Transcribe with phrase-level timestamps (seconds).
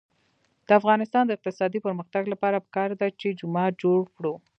[0.67, 4.33] د افغانستان د اقتصادي پرمختګ لپاره پکار ده چې جومات جوړ کړو.